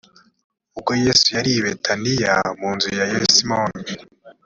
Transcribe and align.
ubwo 0.77 0.91
yesu 1.03 1.27
yari 1.35 1.49
i 1.57 1.61
betaniya 1.65 2.33
mu 2.59 2.69
nzu 2.75 2.89
ya 2.97 3.05
simoni 3.33 3.79